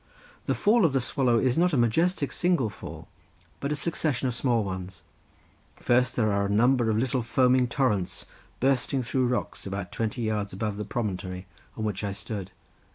[0.47, 3.07] The Fall of the Swallow is not a majestic single fall,
[3.59, 5.03] but a succession of small ones.
[5.75, 8.25] First there are a number of little foaming torrents,
[8.59, 11.45] bursting through rocks about twenty yards above the promontory,
[11.77, 12.49] on which I stood.